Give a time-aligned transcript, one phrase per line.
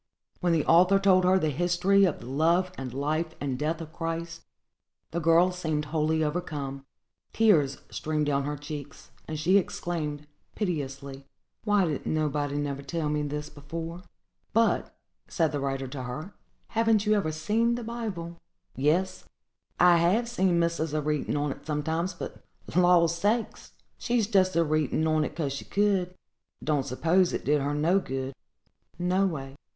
[0.39, 3.93] When the author told her the history of the love and life and death of
[3.93, 4.41] Christ,
[5.11, 6.87] the girl seemed wholly overcome;
[7.33, 10.25] tears streamed down her cheeks; and she exclaimed,
[10.55, 11.27] piteously,
[11.65, 14.01] "Why didn't nobody never tell me this before?"
[14.53, 14.91] "But,"
[15.27, 16.33] said the writer to her,
[16.69, 18.37] "haven't you ever seen the Bible?"
[18.75, 19.25] "Yes,
[19.79, 22.43] I have seen missus a readin' on't sometimes; but,
[22.75, 23.73] law sakes!
[23.99, 26.15] she's just a readin' on't 'cause she could;
[26.63, 28.33] don't s'pose it did her no good,
[28.97, 29.55] no way."